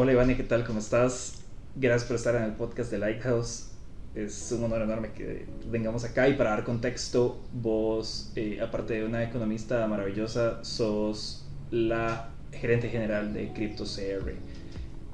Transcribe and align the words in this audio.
Hola 0.00 0.12
Ivani, 0.12 0.36
¿qué 0.36 0.44
tal? 0.44 0.64
¿Cómo 0.64 0.78
estás? 0.78 1.40
Gracias 1.74 2.06
por 2.06 2.14
estar 2.14 2.36
en 2.36 2.44
el 2.44 2.52
podcast 2.52 2.88
de 2.92 2.98
Lighthouse. 2.98 3.70
Es 4.14 4.52
un 4.52 4.62
honor 4.62 4.82
enorme 4.82 5.10
que 5.10 5.44
vengamos 5.66 6.04
acá 6.04 6.28
y 6.28 6.34
para 6.34 6.50
dar 6.50 6.62
contexto, 6.62 7.40
vos, 7.52 8.30
eh, 8.36 8.60
aparte 8.62 8.94
de 8.94 9.04
una 9.04 9.24
economista 9.24 9.84
maravillosa, 9.88 10.62
sos 10.62 11.48
la 11.72 12.28
gerente 12.52 12.90
general 12.90 13.34
de 13.34 13.52
CryptoCR. 13.52 14.34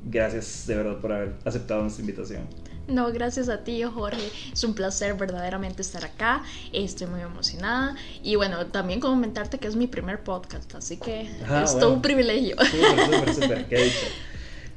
Gracias 0.05 0.67
de 0.67 0.77
verdad 0.77 1.01
por 1.01 1.13
haber 1.13 1.33
aceptado 1.47 1.81
nuestra 1.81 2.03
invitación. 2.03 2.47
No, 2.87 3.11
gracias 3.11 3.49
a 3.49 3.65
ti, 3.65 3.83
Jorge. 3.85 4.29
Es 4.53 4.65
un 4.65 4.75
placer 4.75 5.15
verdaderamente 5.15 5.81
estar 5.81 6.05
acá. 6.05 6.43
Estoy 6.75 7.07
muy 7.07 7.23
emocionada. 7.23 7.97
Y 8.23 8.37
bueno, 8.37 8.67
también 8.67 9.01
comentarte 9.01 9.59
que 9.59 9.67
es 9.67 9.77
mi 9.77 9.87
primer 9.87 10.23
podcast, 10.23 10.75
así 10.75 10.99
que 10.99 11.31
ah, 11.49 11.63
es 11.65 11.73
todo 11.79 11.91
un 11.91 12.03
privilegio. 12.03 12.57
Súper, 12.63 13.07
súper, 13.07 13.35
súper. 13.35 13.65
Qué 13.71 13.85
dicho. 13.85 14.07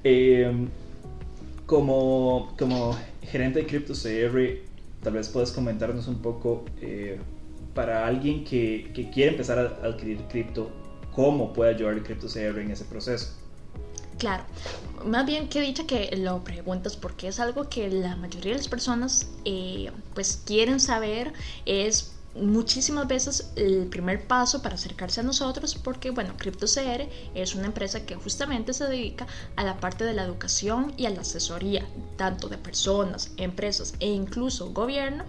Eh, 0.04 0.68
como, 1.66 2.54
como 2.58 2.98
gerente 3.22 3.60
de 3.60 3.68
CryptoCR, 3.68 4.64
tal 5.04 5.14
vez 5.14 5.30
puedes 5.30 5.52
comentarnos 5.52 6.08
un 6.08 6.22
poco 6.22 6.66
eh, 6.82 7.20
para 7.74 8.08
alguien 8.08 8.44
que, 8.44 8.92
que, 8.94 9.10
quiere 9.10 9.32
empezar 9.32 9.60
a 9.60 9.86
adquirir 9.86 10.20
cripto, 10.30 10.72
cómo 11.14 11.54
puede 11.54 11.76
ayudar 11.76 11.94
el 11.94 12.04
CryptoCR 12.04 12.60
en 12.60 12.72
ese 12.72 12.86
proceso. 12.86 13.34
Claro, 14.18 14.44
más 15.06 15.28
bien 15.28 15.48
que 15.48 15.62
dicha 15.62 15.86
que 15.86 16.16
lo 16.18 16.44
preguntas 16.44 16.96
porque 16.96 17.28
es 17.28 17.40
algo 17.40 17.70
que 17.70 17.88
la 17.90 18.16
mayoría 18.16 18.54
de 18.54 18.58
las 18.58 18.68
personas 18.68 19.30
eh, 19.46 19.92
pues 20.16 20.42
quieren 20.44 20.80
saber, 20.80 21.34
es 21.66 22.17
muchísimas 22.42 23.08
veces 23.08 23.52
el 23.56 23.88
primer 23.88 24.28
paso 24.28 24.62
para 24.62 24.76
acercarse 24.76 25.22
a 25.22 25.24
nosotros 25.24 25.76
porque 25.76 26.12
bueno 26.12 26.36
CryptoCR 26.38 27.10
es 27.36 27.56
una 27.56 27.68
empresa 27.68 28.06
que 28.06 28.16
justamente 28.16 28.74
se 28.74 28.86
dedica 28.86 29.28
a 29.56 29.64
la 29.64 29.78
parte 29.78 30.04
de 30.04 30.14
la 30.14 30.24
educación 30.24 30.94
y 30.98 31.06
a 31.06 31.10
la 31.10 31.22
asesoría 31.22 31.86
tanto 32.16 32.50
de 32.50 32.58
personas, 32.58 33.32
empresas 33.38 33.94
e 34.00 34.08
incluso 34.08 34.72
gobierno 34.72 35.26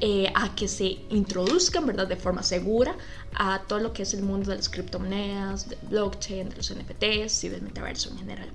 eh, 0.00 0.30
a 0.34 0.54
que 0.54 0.68
se 0.68 0.98
introduzcan 1.08 1.86
¿verdad? 1.86 2.06
de 2.06 2.16
forma 2.16 2.42
segura 2.42 2.94
a 3.34 3.62
todo 3.66 3.78
lo 3.80 3.92
que 3.92 4.02
es 4.02 4.12
el 4.12 4.22
mundo 4.22 4.50
de 4.50 4.56
las 4.56 4.68
criptomonedas, 4.68 5.70
del 5.70 5.78
blockchain, 5.88 6.50
de 6.50 6.56
los 6.56 6.72
NFTs 6.72 7.44
y 7.44 7.48
del 7.48 7.62
metaverso 7.62 8.10
en 8.10 8.18
general. 8.18 8.50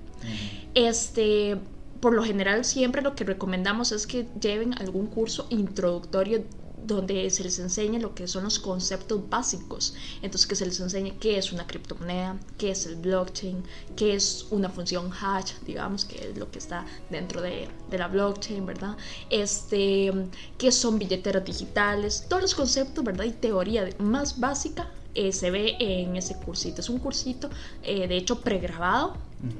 Este, 0.74 1.56
por 2.00 2.14
lo 2.14 2.22
general 2.22 2.64
siempre 2.64 3.02
lo 3.02 3.16
que 3.16 3.24
recomendamos 3.24 3.90
es 3.90 4.06
que 4.06 4.28
lleven 4.40 4.74
algún 4.74 5.06
curso 5.06 5.46
introductorio 5.50 6.44
donde 6.86 7.28
se 7.30 7.42
les 7.42 7.58
enseñe 7.58 7.98
lo 7.98 8.14
que 8.14 8.28
son 8.28 8.44
los 8.44 8.58
conceptos 8.58 9.28
básicos. 9.28 9.94
Entonces, 10.22 10.46
que 10.46 10.56
se 10.56 10.66
les 10.66 10.78
enseñe 10.80 11.18
qué 11.18 11.38
es 11.38 11.52
una 11.52 11.66
criptomoneda, 11.66 12.38
qué 12.58 12.70
es 12.70 12.86
el 12.86 12.96
blockchain, 12.96 13.62
qué 13.96 14.14
es 14.14 14.46
una 14.50 14.68
función 14.68 15.10
hash, 15.12 15.52
digamos, 15.66 16.04
que 16.04 16.30
es 16.30 16.38
lo 16.38 16.50
que 16.50 16.58
está 16.58 16.86
dentro 17.10 17.42
de, 17.42 17.68
de 17.90 17.98
la 17.98 18.08
blockchain, 18.08 18.64
¿verdad? 18.64 18.96
Este, 19.30 20.12
qué 20.58 20.70
son 20.70 20.98
billeteras 20.98 21.44
digitales, 21.44 22.26
todos 22.28 22.42
los 22.42 22.54
conceptos, 22.54 23.04
¿verdad? 23.04 23.24
Y 23.24 23.32
teoría 23.32 23.88
más 23.98 24.38
básica 24.38 24.90
eh, 25.14 25.32
se 25.32 25.50
ve 25.50 25.76
en 25.80 26.14
ese 26.16 26.36
cursito. 26.36 26.82
Es 26.82 26.90
un 26.90 26.98
cursito, 26.98 27.48
eh, 27.82 28.06
de 28.06 28.16
hecho, 28.16 28.40
pregrabado, 28.40 29.14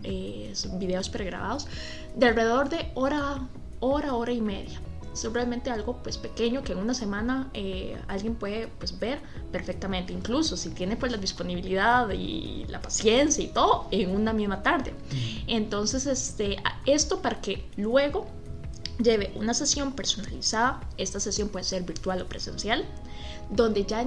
eh, 0.05 0.51
son 0.55 0.79
videos 0.79 1.09
pregrabados, 1.09 1.67
de 2.15 2.27
alrededor 2.27 2.69
de 2.69 2.91
hora, 2.95 3.49
hora, 3.81 4.15
hora 4.15 4.33
y 4.33 4.41
media 4.41 4.81
es 5.25 5.69
algo 5.73 5.97
pues 6.03 6.19
pequeño 6.19 6.63
que 6.63 6.73
en 6.73 6.79
una 6.79 6.95
semana 6.95 7.51
eh, 7.55 7.97
alguien 8.09 8.35
puede 8.35 8.69
pues 8.69 8.99
ver 8.99 9.21
perfectamente, 9.51 10.13
incluso 10.13 10.57
si 10.57 10.71
tiene 10.71 10.97
pues 10.97 11.11
la 11.11 11.19
disponibilidad 11.19 12.09
y 12.11 12.65
la 12.69 12.81
paciencia 12.81 13.43
y 13.43 13.49
todo 13.49 13.89
en 13.91 14.11
una 14.11 14.33
misma 14.33 14.63
tarde. 14.63 14.95
Entonces, 15.47 16.07
este, 16.07 16.57
esto 16.85 17.23
para 17.23 17.41
que 17.41 17.69
luego 17.77 18.27
lleve 18.99 19.33
una 19.37 19.55
sesión 19.55 19.93
personalizada, 19.93 20.81
esta 20.97 21.21
sesión 21.21 21.49
puede 21.49 21.65
ser 21.65 21.83
virtual 21.83 22.23
o 22.23 22.27
presencial, 22.27 22.85
donde 23.51 23.85
ya 23.85 24.07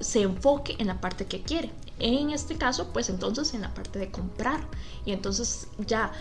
se 0.00 0.22
enfoque 0.22 0.76
en 0.78 0.88
la 0.88 1.00
parte 1.00 1.26
que 1.26 1.42
quiere. 1.42 1.70
En 1.98 2.30
este 2.30 2.56
caso, 2.56 2.92
pues 2.92 3.08
entonces 3.08 3.54
en 3.54 3.62
la 3.62 3.72
parte 3.72 3.98
de 3.98 4.10
comprar. 4.10 4.60
Y 5.04 5.12
entonces 5.12 5.68
ya 5.86 6.12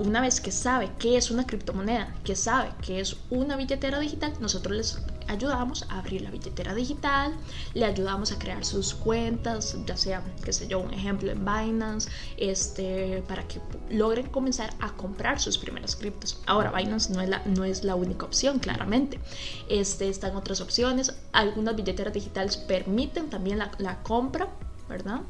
una 0.00 0.22
vez 0.22 0.40
que 0.40 0.50
sabe 0.50 0.90
qué 0.98 1.18
es 1.18 1.30
una 1.30 1.46
criptomoneda, 1.46 2.14
que 2.24 2.34
sabe 2.34 2.70
qué 2.80 3.00
es 3.00 3.16
una 3.28 3.56
billetera 3.56 4.00
digital, 4.00 4.32
nosotros 4.40 4.74
les 4.74 4.98
ayudamos 5.28 5.84
a 5.90 5.98
abrir 5.98 6.22
la 6.22 6.30
billetera 6.30 6.74
digital, 6.74 7.34
le 7.74 7.84
ayudamos 7.84 8.32
a 8.32 8.38
crear 8.38 8.64
sus 8.64 8.94
cuentas, 8.94 9.76
ya 9.84 9.98
sea, 9.98 10.22
qué 10.42 10.54
sé 10.54 10.68
yo, 10.68 10.80
un 10.80 10.94
ejemplo 10.94 11.30
en 11.30 11.44
Binance, 11.44 12.08
este, 12.38 13.22
para 13.28 13.46
que 13.46 13.60
logren 13.90 14.26
comenzar 14.28 14.72
a 14.80 14.90
comprar 14.92 15.38
sus 15.38 15.58
primeras 15.58 15.94
criptos. 15.96 16.40
Ahora, 16.46 16.72
Binance 16.72 17.12
no 17.12 17.20
es 17.20 17.28
la, 17.28 17.42
no 17.44 17.64
es 17.64 17.84
la 17.84 17.94
única 17.94 18.24
opción, 18.24 18.58
claramente. 18.58 19.20
Este, 19.68 20.08
están 20.08 20.34
otras 20.34 20.62
opciones. 20.62 21.14
Algunas 21.32 21.76
billeteras 21.76 22.14
digitales 22.14 22.56
permiten 22.56 23.28
también 23.28 23.58
la, 23.58 24.02
compra, 24.02 24.48
¿verdad? 24.88 25.20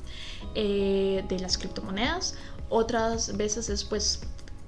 Eh, 0.55 1.25
de 1.29 1.41
las 1.41 1.59
criptomonedas. 1.59 2.37
Otras 2.69 3.37
veces 3.37 3.69
es 3.69 3.83
pues 3.83 4.21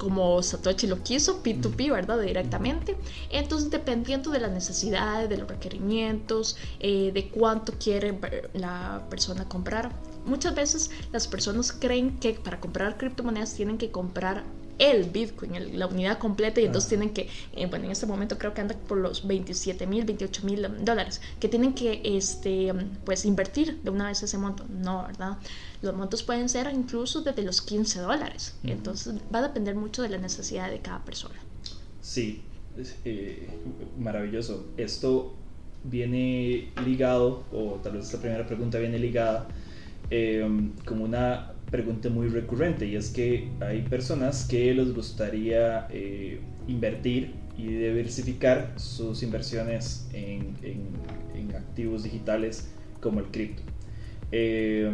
como 0.02 0.42
Satoshi 0.42 0.88
lo 0.88 1.00
quiso, 1.04 1.44
P2P, 1.44 1.92
¿verdad? 1.92 2.20
Directamente. 2.20 2.96
Entonces, 3.30 3.70
dependiendo 3.70 4.32
de 4.32 4.40
las 4.40 4.50
necesidades, 4.50 5.30
de 5.30 5.36
los 5.36 5.48
requerimientos, 5.48 6.56
eh, 6.80 7.12
de 7.14 7.28
cuánto 7.28 7.74
quiere 7.74 8.18
la 8.52 9.06
persona 9.08 9.48
comprar. 9.48 9.92
Muchas 10.26 10.56
veces 10.56 10.90
las 11.12 11.28
personas 11.28 11.70
creen 11.70 12.18
que 12.18 12.32
para 12.34 12.58
comprar 12.58 12.98
criptomonedas 12.98 13.54
tienen 13.54 13.78
que 13.78 13.92
comprar 13.92 14.42
el 14.78 15.10
Bitcoin, 15.10 15.78
la 15.78 15.86
unidad 15.86 16.18
completa, 16.18 16.60
y 16.60 16.64
entonces 16.64 16.88
tienen 16.88 17.10
que, 17.10 17.28
eh, 17.54 17.66
bueno, 17.66 17.86
en 17.86 17.92
este 17.92 18.06
momento 18.06 18.38
creo 18.38 18.54
que 18.54 18.60
anda 18.60 18.74
por 18.74 18.98
los 18.98 19.26
27 19.26 19.86
mil, 19.86 20.04
28 20.04 20.44
mil 20.44 20.66
dólares, 20.84 21.20
que 21.40 21.48
tienen 21.48 21.74
que, 21.74 22.00
este, 22.04 22.72
pues, 23.04 23.24
invertir 23.24 23.80
de 23.82 23.90
una 23.90 24.08
vez 24.08 24.22
ese 24.22 24.38
monto. 24.38 24.64
No, 24.68 25.04
¿verdad? 25.06 25.38
Los 25.82 25.94
montos 25.94 26.22
pueden 26.22 26.48
ser 26.48 26.70
incluso 26.72 27.22
desde 27.22 27.42
los 27.42 27.62
15 27.62 28.00
dólares. 28.00 28.54
Entonces 28.64 29.14
va 29.34 29.40
a 29.40 29.42
depender 29.42 29.74
mucho 29.74 30.02
de 30.02 30.08
la 30.08 30.18
necesidad 30.18 30.70
de 30.70 30.80
cada 30.80 31.04
persona. 31.04 31.34
Sí, 32.00 32.42
eh, 33.04 33.48
maravilloso. 33.98 34.66
Esto 34.76 35.34
viene 35.84 36.70
ligado, 36.84 37.44
o 37.52 37.80
tal 37.82 37.92
vez 37.92 38.06
esta 38.06 38.18
primera 38.18 38.46
pregunta 38.46 38.78
viene 38.78 38.98
ligada, 38.98 39.48
eh, 40.10 40.46
como 40.84 41.04
una 41.04 41.51
pregunta 41.72 42.10
muy 42.10 42.28
recurrente 42.28 42.86
y 42.86 42.96
es 42.96 43.10
que 43.10 43.50
hay 43.60 43.80
personas 43.82 44.44
que 44.44 44.72
les 44.74 44.94
gustaría 44.94 45.88
eh, 45.90 46.38
invertir 46.68 47.34
y 47.56 47.66
diversificar 47.66 48.74
sus 48.76 49.22
inversiones 49.22 50.06
en, 50.12 50.52
activos 51.56 52.04
digitales 52.04 52.70
como 53.00 53.20
el 53.20 53.26
cripto. 53.26 53.62
Eh, 54.30 54.90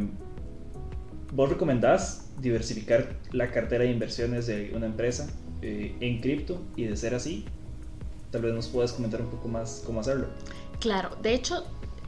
¿Vos 1.32 1.50
recomendás 1.50 2.30
diversificar 2.40 3.16
la 3.32 3.50
cartera 3.50 3.84
de 3.84 3.90
inversiones 3.90 4.46
de 4.46 4.72
una 4.74 4.86
empresa 4.86 5.28
eh, 5.62 5.94
en 6.00 6.20
cripto? 6.20 6.62
Y 6.76 6.84
de 6.84 6.96
ser 6.96 7.14
así, 7.14 7.44
tal 8.30 8.42
vez 8.42 8.54
nos 8.54 8.68
puedas 8.68 8.92
comentar 8.92 9.20
un 9.20 9.28
poco 9.28 9.48
más 9.48 9.82
cómo 9.84 10.00
hacerlo. 10.00 10.26
Claro, 10.80 11.16
de 11.22 11.34
hecho, 11.34 11.64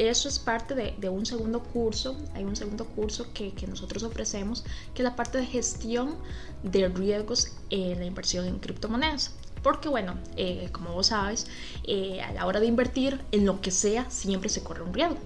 eso 0.08 0.28
es 0.28 0.38
parte 0.38 0.74
de, 0.74 1.08
un 1.10 1.26
segundo 1.26 1.62
curso, 1.62 2.16
hay 2.34 2.44
un 2.44 2.56
segundo 2.56 2.86
curso 2.86 3.26
que, 3.34 3.52
nosotros 3.68 4.02
ofrecemos, 4.02 4.64
que 4.94 5.02
es 5.02 5.04
la 5.04 5.14
parte 5.14 5.38
de 5.38 5.46
gestión 5.46 6.16
de 6.62 6.88
riesgos 6.88 7.52
en 7.68 7.98
la 7.98 8.06
inversión 8.06 8.46
en 8.46 8.58
criptomonedas. 8.58 9.32
Porque 9.62 9.90
bueno, 9.90 10.14
eh, 10.36 10.70
como 10.72 10.94
vos 10.94 11.08
sabes, 11.08 11.46
eh, 11.84 12.22
a 12.22 12.32
la 12.32 12.46
hora 12.46 12.60
de 12.60 12.66
invertir 12.66 13.20
en 13.30 13.44
lo 13.44 13.60
que 13.60 13.70
sea, 13.70 14.10
siempre 14.10 14.48
se 14.48 14.62
corre 14.62 14.82
un 14.82 14.94
riesgo. 14.94 15.18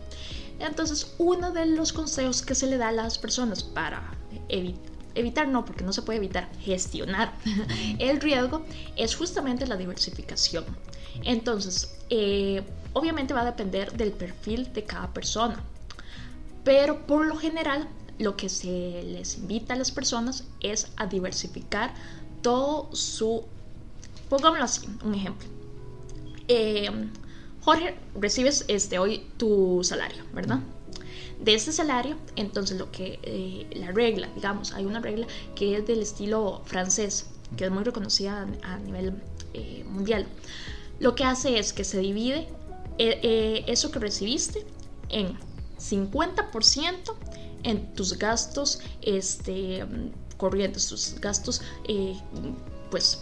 Entonces, 0.59 1.15
uno 1.19 1.53
de 1.53 1.67
los 1.67 1.93
consejos 1.93 2.43
que 2.43 2.57
se 2.57 2.67
le 2.67 2.77
da 2.77 2.89
a 2.89 2.93
las 2.93 3.19
personas 3.19 3.63
para 3.63 4.13
evitar 4.49 4.94
no, 5.47 5.65
porque 5.65 5.85
no 5.85 5.93
se 5.93 6.03
puede 6.03 6.19
evitar, 6.19 6.49
gestionar 6.61 7.33
el 7.99 8.21
riesgo, 8.21 8.65
es 8.97 9.15
justamente 9.15 9.67
la 9.67 9.77
diversificación. 9.77 10.65
Entonces, 11.23 11.97
eh, 12.11 12.63
obviamente 12.93 13.35
va 13.35 13.43
a 13.43 13.45
depender 13.45 13.93
del 13.93 14.13
perfil 14.13 14.73
de 14.73 14.85
cada 14.85 15.13
persona, 15.13 15.63
pero 16.65 17.07
por 17.07 17.27
lo 17.27 17.37
general 17.37 17.89
lo 18.19 18.37
que 18.37 18.49
se 18.49 19.03
les 19.03 19.39
invita 19.39 19.75
a 19.75 19.77
las 19.77 19.91
personas 19.91 20.45
es 20.61 20.89
a 20.97 21.07
diversificar 21.07 21.95
todo 22.43 22.89
su, 22.95 23.45
pongámoslo 24.29 24.65
así, 24.65 24.87
un 25.05 25.15
ejemplo. 25.15 25.49
Eh, 26.49 26.91
Jorge, 27.63 27.97
recibes 28.15 28.65
este, 28.69 28.99
hoy 28.99 29.27
tu 29.39 29.81
salario, 29.83 30.23
¿verdad? 30.35 30.61
De 31.41 31.55
ese 31.55 31.73
salario, 31.73 32.17
entonces 32.37 32.79
lo 32.79 32.91
que 32.91 33.19
eh, 33.23 33.67
la 33.75 33.91
regla, 33.93 34.29
digamos, 34.35 34.73
hay 34.73 34.85
una 34.85 35.01
regla 35.01 35.27
que 35.55 35.77
es 35.77 35.87
del 35.87 36.01
estilo 36.01 36.63
francés, 36.65 37.27
que 37.57 37.65
es 37.65 37.71
muy 37.71 37.85
reconocida 37.85 38.47
a, 38.63 38.79
nivel 38.79 39.21
eh, 39.53 39.85
mundial. 39.87 40.27
Lo 41.01 41.15
que 41.15 41.25
hace 41.25 41.59
es 41.59 41.73
que 41.73 41.85
se 41.85 41.99
divide 41.99 42.49
eh, 42.99 43.65
eso 43.67 43.91
que 43.91 43.99
recibiste 43.99 44.65
en 45.09 45.37
50% 45.79 47.15
en 47.65 47.95
tus 47.95 48.19
gastos 48.19 48.81
este, 49.03 49.85
corrientes, 50.37 50.87
tus 50.87 51.21
gastos, 51.21 51.63
pues 52.91 53.21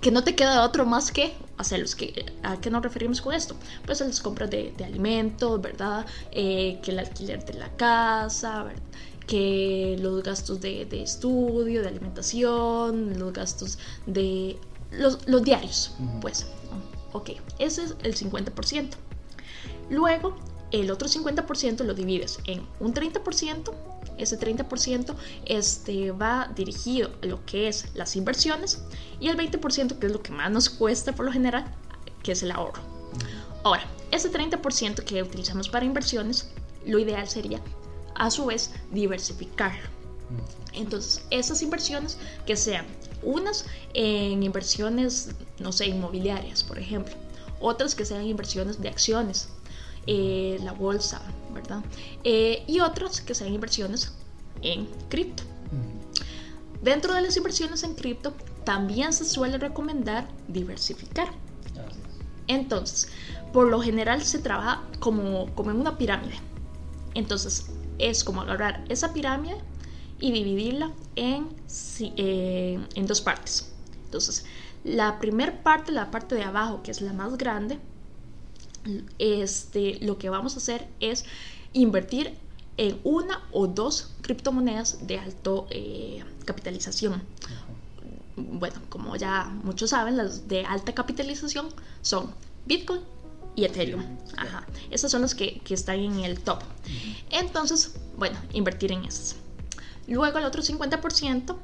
que 0.00 0.10
no 0.10 0.24
te 0.24 0.34
queda 0.34 0.64
otro 0.64 0.86
más 0.86 1.12
que 1.12 1.34
hacerlos. 1.60 1.96
¿A 2.42 2.60
qué 2.60 2.70
nos 2.70 2.82
referimos 2.82 3.20
con 3.20 3.34
esto? 3.34 3.54
Pues 3.86 4.00
a 4.02 4.06
las 4.06 4.20
compras 4.20 4.50
de, 4.50 4.74
alimentos, 4.84 5.60
¿verdad? 5.60 6.06
Eh, 6.32 6.80
que 6.82 6.90
el 6.90 6.98
alquiler 6.98 7.44
de 7.44 7.54
la 7.54 7.68
casa, 7.76 8.66
que 9.26 9.96
los 10.00 10.22
gastos 10.22 10.60
de, 10.60 10.88
estudio, 11.02 11.82
de 11.82 11.88
alimentación, 11.88 13.18
los 13.18 13.32
gastos 13.32 13.78
de 14.06 14.58
los, 14.90 15.24
diarios, 15.44 15.92
pues. 16.20 16.46
Ok, 17.12 17.30
ese 17.58 17.84
es 17.84 17.94
el 18.02 18.16
50%. 18.16 18.90
Luego, 19.88 20.36
el 20.70 20.90
otro 20.90 21.08
50% 21.08 21.84
lo 21.84 21.94
divides 21.94 22.38
en 22.46 22.62
un 22.78 22.94
30%, 22.94 23.72
ese 24.22 24.38
30% 24.38 25.14
este, 25.46 26.12
va 26.12 26.50
dirigido 26.54 27.10
a 27.22 27.26
lo 27.26 27.44
que 27.46 27.68
es 27.68 27.86
las 27.94 28.16
inversiones 28.16 28.82
y 29.18 29.28
el 29.28 29.36
20% 29.36 29.98
que 29.98 30.06
es 30.06 30.12
lo 30.12 30.22
que 30.22 30.32
más 30.32 30.50
nos 30.50 30.70
cuesta 30.70 31.14
por 31.14 31.24
lo 31.24 31.32
general, 31.32 31.64
que 32.22 32.32
es 32.32 32.42
el 32.42 32.50
ahorro. 32.50 32.82
Ahora, 33.62 33.84
ese 34.10 34.30
30% 34.30 35.04
que 35.04 35.22
utilizamos 35.22 35.68
para 35.68 35.84
inversiones, 35.84 36.48
lo 36.86 36.98
ideal 36.98 37.28
sería 37.28 37.60
a 38.14 38.30
su 38.30 38.46
vez 38.46 38.70
diversificarlo. 38.90 39.88
Entonces, 40.72 41.24
esas 41.30 41.62
inversiones 41.62 42.18
que 42.46 42.56
sean 42.56 42.86
unas 43.22 43.66
en 43.94 44.42
inversiones, 44.42 45.30
no 45.58 45.72
sé, 45.72 45.86
inmobiliarias, 45.86 46.62
por 46.62 46.78
ejemplo, 46.78 47.14
otras 47.60 47.94
que 47.94 48.04
sean 48.04 48.24
inversiones 48.24 48.80
de 48.80 48.88
acciones, 48.88 49.48
eh, 50.06 50.58
la 50.62 50.72
bolsa, 50.72 51.20
¿verdad? 51.52 51.82
Eh, 52.24 52.64
y 52.66 52.80
otras 52.80 53.20
que 53.20 53.34
sean 53.34 53.52
inversiones 53.52 54.12
en 54.62 54.86
cripto. 55.08 55.42
Dentro 56.82 57.14
de 57.14 57.20
las 57.20 57.36
inversiones 57.36 57.82
en 57.82 57.94
cripto 57.94 58.32
también 58.64 59.12
se 59.12 59.24
suele 59.24 59.58
recomendar 59.58 60.28
diversificar. 60.48 61.28
Entonces, 62.46 63.08
por 63.52 63.68
lo 63.68 63.80
general 63.80 64.22
se 64.22 64.38
trabaja 64.38 64.82
como, 64.98 65.54
como 65.54 65.70
en 65.70 65.78
una 65.78 65.98
pirámide. 65.98 66.34
Entonces, 67.14 67.70
es 67.98 68.24
como 68.24 68.40
agarrar 68.40 68.84
esa 68.88 69.12
pirámide 69.12 69.56
y 70.18 70.32
dividirla 70.32 70.92
en, 71.16 71.48
eh, 72.16 72.84
en 72.94 73.06
dos 73.06 73.20
partes. 73.20 73.72
Entonces, 74.04 74.44
la 74.84 75.18
primera 75.18 75.62
parte, 75.62 75.92
la 75.92 76.10
parte 76.10 76.34
de 76.34 76.42
abajo, 76.42 76.82
que 76.82 76.90
es 76.90 77.00
la 77.00 77.12
más 77.12 77.36
grande, 77.36 77.78
este, 79.18 79.98
lo 80.00 80.18
que 80.18 80.30
vamos 80.30 80.54
a 80.54 80.58
hacer 80.58 80.88
es 81.00 81.24
invertir 81.72 82.34
en 82.76 82.98
una 83.04 83.42
o 83.52 83.66
dos 83.66 84.14
criptomonedas 84.22 85.06
de 85.06 85.18
alto 85.18 85.66
eh, 85.70 86.24
capitalización. 86.44 87.22
Bueno, 88.36 88.76
como 88.88 89.16
ya 89.16 89.44
muchos 89.62 89.90
saben, 89.90 90.16
las 90.16 90.48
de 90.48 90.64
alta 90.64 90.94
capitalización 90.94 91.68
son 92.00 92.32
Bitcoin 92.66 93.02
y 93.54 93.64
Ethereum. 93.64 94.02
Ajá. 94.36 94.66
Esas 94.90 95.10
son 95.10 95.22
las 95.22 95.34
que, 95.34 95.60
que 95.60 95.74
están 95.74 95.98
en 95.98 96.20
el 96.20 96.40
top. 96.40 96.60
Entonces, 97.30 97.96
bueno, 98.16 98.38
invertir 98.52 98.92
en 98.92 99.04
esas. 99.04 99.36
Luego 100.06 100.38
el 100.38 100.44
otro 100.44 100.62
50%, 100.62 101.56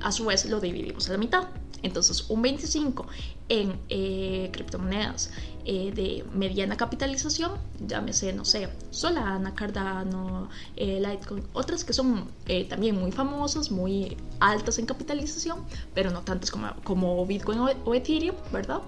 a 0.00 0.12
su 0.12 0.24
vez, 0.24 0.46
lo 0.46 0.60
dividimos 0.60 1.08
a 1.08 1.12
la 1.12 1.18
mitad. 1.18 1.48
Entonces, 1.82 2.28
un 2.28 2.42
25 2.42 3.06
en 3.48 3.78
eh, 3.88 4.50
criptomonedas 4.52 5.30
eh, 5.64 5.92
de 5.92 6.24
mediana 6.34 6.76
capitalización, 6.76 7.52
llámese, 7.86 8.32
no 8.32 8.44
sé, 8.44 8.68
Solana, 8.90 9.54
Cardano, 9.54 10.48
eh, 10.76 11.00
Litecoin, 11.00 11.44
otras 11.52 11.84
que 11.84 11.92
son 11.92 12.30
también 12.68 12.98
muy 12.98 13.12
famosas, 13.12 13.70
muy 13.70 14.16
altas 14.40 14.78
en 14.78 14.86
capitalización, 14.86 15.64
pero 15.94 16.10
no 16.10 16.22
tantas 16.22 16.50
como, 16.50 16.74
como 16.84 17.24
Bitcoin 17.26 17.58
o, 17.84 17.94
Ethereum, 17.94 18.36
¿verdad? 18.52 18.80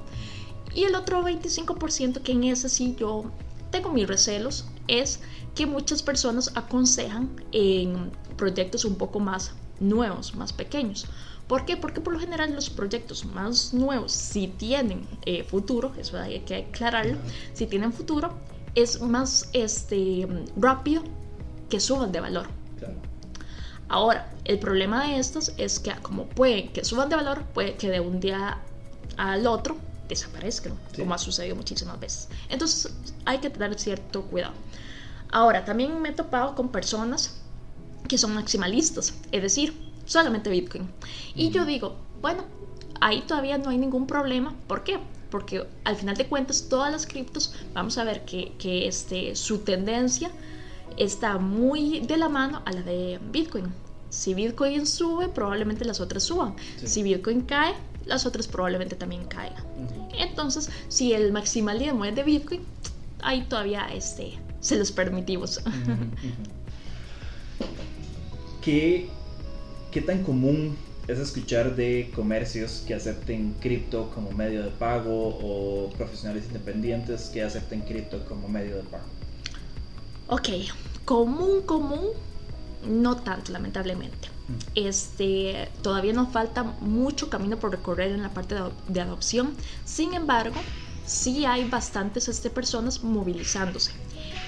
Y 0.75 0.85
el 0.85 0.95
otro 0.95 1.23
25% 1.23 2.23
que 2.23 2.33
en 2.33 2.45
ese 2.45 2.69
sí 2.69 2.97
yo 2.99 3.31
tengo 3.71 3.93
mis 3.93 4.07
recelos 4.07 4.67
es 4.89 5.21
que 5.55 5.67
muchas 5.67 6.03
personas 6.03 6.51
aconsejan 6.55 7.31
en 7.53 8.11
proyectos 8.37 8.85
un 8.85 8.97
poco 8.97 9.21
más 9.21 9.53
nuevos, 9.83 10.35
más 10.35 10.53
pequeños. 10.53 11.07
¿Por 11.47 11.65
qué? 11.67 11.77
Porque 11.77 12.01
por 12.01 12.15
lo 12.15 12.21
general 12.21 12.55
los 12.55 12.71
proyectos 12.71 13.25
más 13.25 13.75
nuevos, 13.75 14.13
si 14.13 14.49
tienen 14.49 15.07
eh, 15.27 15.45
futuro, 15.45 15.93
eso 15.99 16.19
hay 16.19 16.41
que 16.41 16.57
aclararlo, 16.57 17.19
si 17.53 17.67
tienen 17.67 17.93
futuro, 17.93 18.33
es 18.75 19.01
más 19.01 19.51
este, 19.53 20.27
rápido 20.57 21.03
que 21.69 21.81
suban 21.81 22.13
de 22.13 22.21
valor. 22.21 22.47
Ahora, 23.89 24.31
el 24.47 24.59
problema 24.59 25.07
de 25.07 25.19
estos 25.19 25.53
es 25.59 25.79
que 25.79 25.93
como 26.01 26.27
pueden 26.27 26.73
que 26.73 26.85
suban 26.85 27.11
de 27.11 27.17
valor, 27.17 27.43
puede 27.53 27.75
que 27.75 27.91
de 27.91 28.01
un 28.01 28.21
día 28.21 28.59
al 29.19 29.47
otro 29.47 29.77
desaparezcan, 30.09 30.73
como 30.97 31.13
ha 31.13 31.19
sucedido 31.19 31.57
muchísimas 31.57 32.01
veces. 32.01 32.29
Entonces 32.49 32.95
hay 33.27 33.39
que 33.39 33.51
tener 33.51 33.79
cierto 33.79 34.23
cuidado. 34.23 34.55
Ahora, 35.31 35.65
también 35.65 36.01
me 36.01 36.11
he 36.11 36.13
topado 36.13 36.55
con 36.55 36.71
personas 36.71 37.42
que 38.13 38.19
son 38.19 38.35
maximalistas, 38.35 39.15
es 39.33 39.41
decir, 39.41 39.73
solamente 40.05 40.51
Bitcoin. 40.51 40.87
Y 41.35 41.49
yo 41.49 41.65
digo, 41.65 41.97
bueno, 42.21 42.45
ahí 43.01 43.23
todavía 43.23 43.57
no 43.57 43.71
hay 43.71 43.79
ningún 43.79 44.07
problema. 44.07 44.55
¿Por 44.67 44.85
qué? 44.85 44.99
Porque 45.31 45.67
al 45.85 45.97
final 45.97 46.15
de 46.19 46.27
cuentas 46.27 46.67
todas 46.69 46.93
las 46.93 47.07
criptos, 47.07 47.55
vamos 47.73 47.97
a 47.97 48.05
ver 48.05 48.27
que, 48.27 48.53
que 48.59 48.87
este, 48.87 49.35
su 49.35 49.61
tendencia 49.61 50.31
está 50.99 51.39
muy 51.39 52.01
de 52.01 52.19
la 52.19 52.29
mano 52.29 52.61
a 52.67 52.73
la 52.73 52.83
de 52.83 53.19
Bitcoin. 53.31 53.73
Si 54.11 54.35
Bitcoin 54.35 54.87
sube, 54.87 55.31
probablemente 55.31 55.87
las 55.87 55.99
otras 55.99 56.23
suban. 56.23 56.55
Si 56.85 57.03
Bitcoin 57.03 57.41
cae, 57.41 57.73
las 58.05 58.27
otras 58.27 58.47
probablemente 58.47 58.95
también 58.95 59.25
caigan. 59.25 59.65
Entonces, 60.19 60.69
si 60.89 61.15
el 61.15 61.33
maximalismo 61.33 62.05
es 62.05 62.15
de 62.15 62.25
Bitcoin, 62.25 62.61
ahí 63.23 63.45
todavía 63.45 63.87
este, 63.91 64.39
se 64.61 64.77
los 64.77 64.93
permitimos. 64.93 65.63
¿Qué, 68.63 69.09
¿Qué 69.91 70.01
tan 70.01 70.23
común 70.23 70.77
es 71.09 71.19
escuchar 71.19 71.75
de 71.75 72.13
comercios 72.15 72.85
que 72.87 72.95
acepten 72.95 73.55
cripto 73.61 74.11
como 74.15 74.31
medio 74.31 74.63
de 74.63 74.71
pago 74.71 75.37
o 75.43 75.91
profesionales 75.91 76.45
independientes 76.47 77.31
que 77.33 77.43
acepten 77.43 77.81
cripto 77.81 78.25
como 78.25 78.47
medio 78.49 78.77
de 78.77 78.83
pago? 78.85 79.05
Ok, 80.29 80.49
común, 81.05 81.63
común, 81.63 82.07
no 82.89 83.17
tanto, 83.17 83.51
lamentablemente. 83.51 84.29
Este, 84.75 85.69
todavía 85.83 86.13
nos 86.13 86.33
falta 86.33 86.63
mucho 86.63 87.31
camino 87.31 87.57
por 87.59 87.73
recorrer 87.73 88.13
en 88.13 88.23
la 88.23 88.31
parte 88.31 88.55
de, 88.89 89.01
adopción. 89.01 89.55
Sin 89.85 90.15
embargo, 90.15 90.57
sí 91.05 91.45
hay 91.47 91.69
bastantes 91.69 92.29
este, 92.29 92.49
personas 92.49 93.03
movilizándose. 93.03 93.91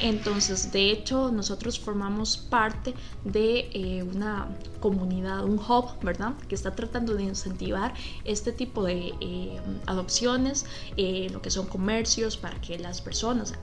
Entonces, 0.00 0.72
de 0.72 0.90
hecho, 0.90 1.30
nosotros 1.30 1.78
formamos 1.78 2.36
parte 2.36 2.94
de 3.24 3.70
eh, 3.72 4.02
una 4.02 4.48
comunidad, 4.80 5.44
un 5.44 5.58
hub, 5.58 5.86
¿verdad? 6.02 6.34
Que 6.48 6.54
está 6.54 6.74
tratando 6.74 7.14
de 7.14 7.22
incentivar 7.22 7.94
este 8.24 8.52
tipo 8.52 8.82
de 8.82 9.14
eh, 9.20 9.60
adopciones, 9.86 10.66
eh, 10.96 11.28
lo 11.30 11.40
que 11.40 11.50
son 11.50 11.66
comercios, 11.66 12.36
para 12.36 12.60
que 12.60 12.78
las 12.78 13.00
personas 13.00 13.54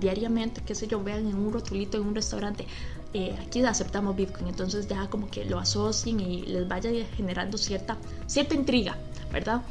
diariamente, 0.00 0.62
qué 0.64 0.74
sé 0.74 0.86
yo, 0.86 1.02
vean 1.02 1.26
en 1.26 1.36
un 1.36 1.52
rotulito 1.52 1.96
en 1.96 2.04
un 2.04 2.14
restaurante, 2.14 2.66
aquí 3.40 3.64
aceptamos 3.64 4.14
Bitcoin, 4.14 4.48
entonces 4.48 4.86
ya 4.86 5.08
como 5.10 5.28
que 5.28 5.44
lo 5.44 5.58
asocien 5.58 6.20
y 6.20 6.42
les 6.42 6.68
vaya 6.68 6.90
generando 7.16 7.58
cierta, 7.58 7.98
cierta 8.26 8.54
intriga, 8.54 8.96
¿verdad? 9.32 9.62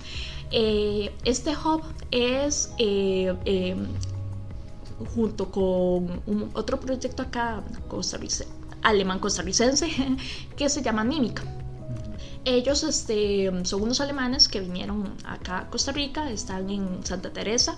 este 0.51 1.51
hub 1.55 1.83
es 2.11 2.71
junto 5.15 5.51
con 5.51 6.21
otro 6.53 6.79
proyecto 6.79 7.23
acá 7.23 7.63
alemán 8.81 9.19
costarricense 9.19 9.87
que 10.57 10.69
se 10.69 10.81
llama 10.81 11.03
Mímica. 11.03 11.43
Ellos 12.45 12.83
este, 12.83 13.51
son 13.65 13.81
unos 13.83 13.99
alemanes 13.99 14.47
que 14.47 14.61
vinieron 14.61 15.13
acá 15.25 15.59
a 15.59 15.69
Costa 15.69 15.91
Rica, 15.91 16.31
están 16.31 16.69
en 16.69 17.05
Santa 17.05 17.33
Teresa 17.33 17.77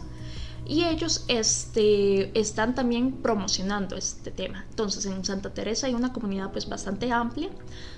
y 0.66 0.84
ellos 0.84 1.26
este, 1.28 2.40
están 2.40 2.76
también 2.76 3.14
promocionando 3.14 3.96
este 3.96 4.30
tema. 4.30 4.66
Entonces 4.70 5.06
en 5.08 5.26
Santa 5.26 5.52
Teresa 5.52 5.88
hay 5.88 5.96
una 5.96 6.14
comunidad 6.14 6.52
pues 6.52 6.70
bastante 6.70 7.12
amplia 7.12 7.50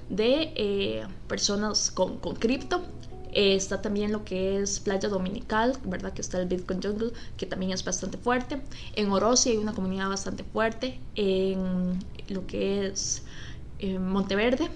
de 0.09 0.53
eh, 0.55 1.07
personas 1.27 1.91
con, 1.91 2.17
con 2.19 2.35
cripto 2.37 2.81
eh, 3.31 3.55
está 3.55 3.81
también 3.81 4.11
lo 4.11 4.23
que 4.25 4.59
es 4.61 4.79
Playa 4.79 5.09
Dominical, 5.09 5.77
¿verdad? 5.85 6.13
Que 6.13 6.21
está 6.21 6.39
el 6.39 6.47
Bitcoin 6.47 6.81
Jungle, 6.81 7.11
que 7.37 7.45
también 7.45 7.71
es 7.71 7.83
bastante 7.83 8.17
fuerte. 8.17 8.61
En 8.95 9.11
Orosi 9.11 9.51
hay 9.51 9.57
una 9.57 9.73
comunidad 9.73 10.09
bastante 10.09 10.43
fuerte. 10.43 10.99
En 11.15 11.99
lo 12.29 12.45
que 12.47 12.87
es 12.87 13.23
eh, 13.79 13.97
Monteverde. 13.97 14.69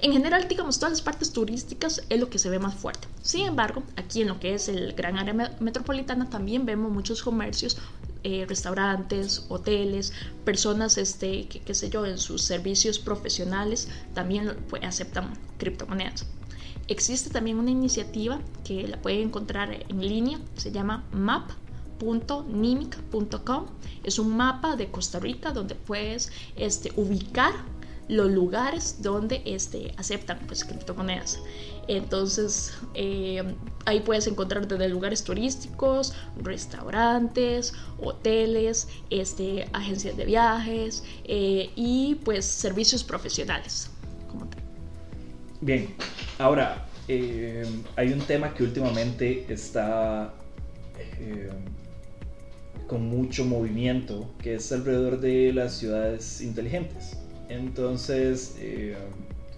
En 0.00 0.12
general, 0.12 0.46
digamos, 0.48 0.78
todas 0.78 0.92
las 0.92 1.02
partes 1.02 1.32
turísticas 1.32 2.02
es 2.08 2.20
lo 2.20 2.30
que 2.30 2.38
se 2.38 2.48
ve 2.48 2.60
más 2.60 2.74
fuerte. 2.74 3.08
Sin 3.20 3.46
embargo, 3.46 3.82
aquí 3.96 4.22
en 4.22 4.28
lo 4.28 4.38
que 4.38 4.54
es 4.54 4.68
el 4.68 4.92
gran 4.92 5.18
área 5.18 5.34
metropolitana 5.58 6.30
también 6.30 6.64
vemos 6.64 6.92
muchos 6.92 7.22
comercios 7.24 7.78
eh, 8.22 8.46
restaurantes, 8.48 9.46
hoteles, 9.48 10.12
personas, 10.44 10.96
este, 10.96 11.48
que, 11.48 11.58
qué 11.60 11.74
sé 11.74 11.90
yo, 11.90 12.06
en 12.06 12.18
sus 12.18 12.42
servicios 12.42 13.00
profesionales 13.00 13.88
también 14.14 14.56
pues, 14.70 14.84
aceptan 14.84 15.32
criptomonedas. 15.58 16.24
Existe 16.92 17.30
también 17.30 17.58
una 17.58 17.70
iniciativa 17.70 18.38
que 18.64 18.86
la 18.86 19.00
pueden 19.00 19.28
encontrar 19.28 19.86
en 19.88 19.98
línea, 19.98 20.38
se 20.58 20.70
llama 20.70 21.06
map.nimic.com. 21.12 23.66
Es 24.04 24.18
un 24.18 24.36
mapa 24.36 24.76
de 24.76 24.90
Costa 24.90 25.18
Rica 25.18 25.52
donde 25.52 25.74
puedes 25.74 26.30
este, 26.54 26.92
ubicar 26.96 27.54
los 28.08 28.30
lugares 28.30 29.00
donde 29.00 29.40
este, 29.46 29.94
aceptan 29.96 30.40
pues, 30.46 30.66
criptomonedas. 30.66 31.40
Entonces 31.88 32.74
eh, 32.92 33.42
ahí 33.86 34.00
puedes 34.00 34.26
encontrar 34.26 34.68
desde 34.68 34.90
lugares 34.90 35.24
turísticos, 35.24 36.12
restaurantes, 36.42 37.72
hoteles, 38.02 38.88
este, 39.08 39.66
agencias 39.72 40.14
de 40.18 40.26
viajes 40.26 41.04
eh, 41.24 41.70
y 41.74 42.16
pues 42.16 42.44
servicios 42.44 43.02
profesionales. 43.02 43.88
Bien, 45.64 45.94
ahora 46.40 46.88
eh, 47.06 47.64
hay 47.94 48.12
un 48.12 48.18
tema 48.18 48.52
que 48.52 48.64
últimamente 48.64 49.46
está 49.48 50.34
con 52.88 53.02
mucho 53.02 53.44
movimiento, 53.44 54.28
que 54.42 54.56
es 54.56 54.72
alrededor 54.72 55.20
de 55.20 55.52
las 55.52 55.74
ciudades 55.74 56.40
inteligentes. 56.40 57.16
Entonces, 57.48 58.56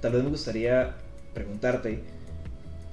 tal 0.02 0.12
vez 0.12 0.24
me 0.24 0.28
gustaría 0.28 0.94
preguntarte, 1.32 2.00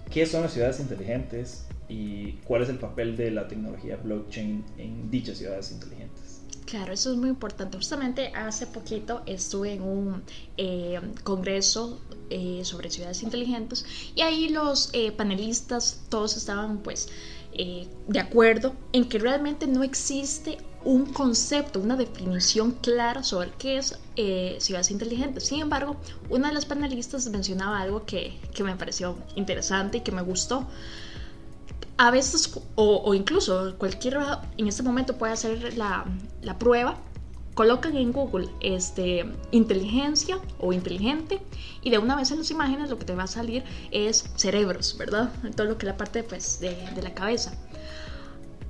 ¿qué 0.09 0.25
son 0.25 0.43
las 0.43 0.53
ciudades 0.53 0.79
inteligentes 0.79 1.67
y 1.89 2.37
cuál 2.45 2.61
es 2.63 2.69
el 2.69 2.77
papel 2.77 3.17
de 3.17 3.29
la 3.31 3.49
tecnología 3.49 3.97
blockchain 3.97 4.63
en 4.77 5.11
dichas 5.11 5.37
ciudades 5.37 5.69
inteligentes? 5.73 6.30
Claro, 6.71 6.93
eso 6.93 7.11
es 7.11 7.17
muy 7.17 7.27
importante. 7.27 7.75
Justamente 7.75 8.31
hace 8.33 8.65
poquito 8.65 9.23
estuve 9.25 9.73
en 9.73 9.81
un 9.81 10.23
eh, 10.55 11.01
congreso 11.25 11.99
eh, 12.29 12.61
sobre 12.63 12.89
ciudades 12.89 13.23
inteligentes 13.23 13.83
y 14.15 14.21
ahí 14.21 14.47
los 14.47 14.89
eh, 14.93 15.11
panelistas 15.11 15.99
todos 16.07 16.37
estaban 16.37 16.77
pues 16.77 17.09
de 18.07 18.19
acuerdo 18.19 18.73
en 18.93 19.09
que 19.09 19.19
realmente 19.19 19.67
no 19.67 19.83
existe 19.83 20.57
un 20.83 21.05
concepto, 21.13 21.79
una 21.79 21.95
definición 21.95 22.71
clara 22.71 23.23
sobre 23.23 23.51
qué 23.51 23.77
es 23.77 23.99
eh, 24.15 24.57
ciudades 24.59 24.91
inteligentes. 24.91 25.45
Sin 25.45 25.61
embargo, 25.61 25.97
una 26.29 26.47
de 26.47 26.53
las 26.53 26.65
panelistas 26.65 27.27
mencionaba 27.29 27.81
algo 27.81 28.05
que, 28.05 28.39
me 28.63 28.75
pareció 28.75 29.17
interesante 29.35 29.99
y 29.99 30.01
que 30.01 30.11
me 30.11 30.21
gustó. 30.21 30.67
A 32.01 32.09
veces, 32.09 32.51
o, 32.73 33.13
incluso 33.13 33.75
cualquiera 33.77 34.41
en 34.57 34.67
este 34.67 34.81
momento 34.81 35.19
puede 35.19 35.33
hacer 35.33 35.77
la, 35.77 36.03
prueba, 36.57 36.97
colocan 37.53 37.95
en 37.95 38.11
Google 38.11 38.49
este, 38.59 39.31
inteligencia 39.51 40.39
o 40.57 40.73
inteligente 40.73 41.39
y 41.83 41.91
de 41.91 41.99
una 41.99 42.15
vez 42.15 42.31
en 42.31 42.39
las 42.39 42.49
imágenes 42.49 42.89
lo 42.89 42.97
que 42.97 43.05
te 43.05 43.13
va 43.13 43.25
a 43.25 43.27
salir 43.27 43.63
es 43.91 44.25
cerebros, 44.35 44.97
¿verdad? 44.97 45.31
Todo 45.55 45.67
lo 45.67 45.77
que 45.77 45.85
es 45.85 45.91
la 45.91 45.97
parte 45.97 46.23
pues, 46.23 46.59
de, 46.59 46.75
de 46.95 47.03
la 47.03 47.13
cabeza. 47.13 47.53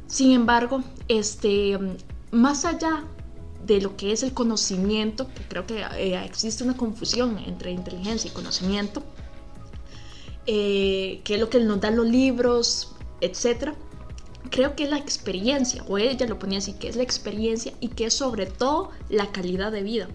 Sin 0.08 0.34
embargo, 0.34 0.84
este, 1.08 1.80
más 2.32 2.66
allá 2.66 3.06
de 3.66 3.80
lo 3.80 3.96
que 3.96 4.12
es 4.12 4.24
el 4.24 4.34
conocimiento, 4.34 5.28
creo 5.48 5.66
que 5.66 5.86
eh, 5.96 6.22
existe 6.26 6.66
una 6.66 6.76
confusión 6.76 7.38
entre 7.38 7.72
inteligencia 7.72 8.30
y 8.30 8.34
conocimiento, 8.34 9.02
eh, 10.48 11.22
que 11.24 11.36
es 11.36 11.40
lo 11.40 11.50
que 11.50 11.62
nos 11.62 11.80
dan 11.80 11.96
los 11.96 12.08
libros, 12.08 12.91
etc. 13.22 13.74
Creo 14.50 14.76
que 14.76 14.84
es 14.84 14.90
la 14.90 14.98
experiencia, 14.98 15.84
o 15.88 15.98
ella 15.98 16.28
lo 16.28 16.40
ponía 16.40 16.58
así, 16.58 16.74
que 16.74 16.90
es 16.90 16.96
la 16.96 17.04
experiencia 17.04 17.74
y 17.80 17.90
que 17.90 18.06
es 18.06 18.14
sobre 18.14 18.46
todo 18.46 18.92
la 19.10 19.32
calidad 19.32 19.72
de 19.72 19.84
vida. 19.84 20.08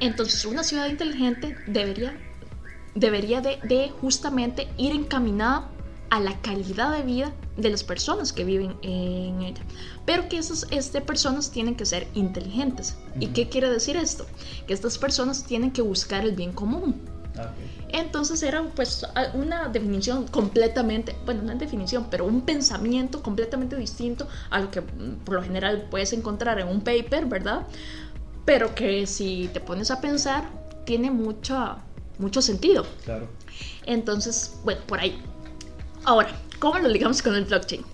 Entonces 0.00 0.44
una 0.44 0.62
ciudad 0.62 0.88
inteligente 0.88 1.56
debería, 1.66 2.16
debería 2.94 3.40
de 3.40 3.90
justamente 4.00 4.68
ir 4.76 4.92
encaminada 4.92 5.70
a 6.10 6.20
la 6.20 6.40
calidad 6.40 6.96
de 6.96 7.02
vida 7.02 7.32
de 7.56 7.70
las 7.70 7.82
personas 7.82 8.32
que 8.32 8.44
viven 8.44 8.76
en 8.82 9.42
ella. 9.42 9.62
Pero 10.04 10.28
que 10.28 10.38
esas 10.38 10.66
este, 10.70 11.00
personas 11.00 11.50
tienen 11.50 11.74
que 11.74 11.86
ser 11.86 12.06
inteligentes. 12.14 12.96
¿Y 13.18 13.28
qué 13.28 13.48
quiere 13.48 13.70
decir 13.70 13.96
esto? 13.96 14.26
Que 14.66 14.74
estas 14.74 14.98
personas 14.98 15.44
tienen 15.44 15.72
que 15.72 15.82
buscar 15.82 16.24
el 16.24 16.32
bien 16.32 16.52
común. 16.52 17.00
Ah, 17.38 17.52
Entonces 17.88 18.42
era 18.42 18.62
pues 18.74 19.06
una 19.34 19.68
definición 19.68 20.26
completamente, 20.28 21.16
bueno, 21.24 21.42
no 21.42 21.52
es 21.52 21.58
definición, 21.58 22.06
pero 22.10 22.24
un 22.24 22.42
pensamiento 22.42 23.22
completamente 23.22 23.76
distinto 23.76 24.26
a 24.50 24.60
lo 24.60 24.70
que 24.70 24.80
mm, 24.80 25.24
por 25.24 25.36
lo 25.36 25.42
general 25.42 25.86
puedes 25.90 26.12
encontrar 26.12 26.58
en 26.58 26.68
un 26.68 26.80
paper, 26.80 27.26
¿verdad? 27.26 27.66
Pero 28.44 28.74
que 28.74 29.06
si 29.06 29.50
te 29.52 29.60
pones 29.60 29.90
a 29.90 30.00
pensar, 30.00 30.48
tiene 30.84 31.10
mucha, 31.10 31.78
mucho 32.18 32.40
sentido. 32.40 32.86
Claro. 33.04 33.28
Entonces, 33.84 34.58
bueno, 34.64 34.80
por 34.86 35.00
ahí. 35.00 35.20
Ahora, 36.04 36.30
¿cómo 36.58 36.78
lo 36.78 36.88
ligamos 36.88 37.22
con 37.22 37.34
el 37.34 37.44
blockchain? 37.44 37.84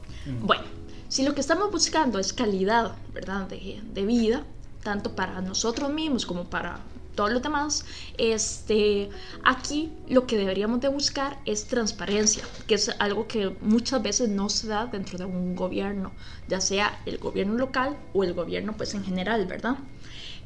Bueno, 0.43 0.63
si 1.09 1.25
lo 1.25 1.35
que 1.35 1.41
estamos 1.41 1.71
buscando 1.71 2.19
es 2.19 2.33
calidad, 2.33 2.93
¿verdad? 3.13 3.49
De, 3.49 4.03
vida, 4.07 4.45
tanto 4.83 5.17
para 5.17 5.41
nosotros 5.41 5.91
mismos 5.91 6.27
como 6.27 6.45
para 6.45 6.81
todos 7.15 7.33
los 7.33 7.43
demás, 7.43 7.85
este, 8.19 9.11
aquí 9.45 9.93
lo 10.09 10.27
que 10.27 10.37
deberíamos 10.37 10.81
de 10.81 10.89
buscar 10.89 11.39
es 11.45 11.67
transparencia, 11.67 12.45
que 12.67 12.75
es 12.75 12.91
algo 12.99 13.27
que 13.29 13.57
muchas 13.61 14.03
veces 14.03 14.29
no 14.29 14.49
se 14.49 14.69
da 14.69 14.87
dentro 14.87 15.19
de 15.19 15.25
un 15.25 15.55
gobierno, 15.55 16.13
ya 16.49 16.61
sea 16.61 17.01
el 17.07 17.19
gobierno 17.19 17.55
local 17.55 17.99
o 18.15 18.25
el 18.25 18.35
gobierno 18.35 18.77
pues 18.77 18.95
en 18.95 19.05
general, 19.05 19.47
¿verdad? 19.47 19.77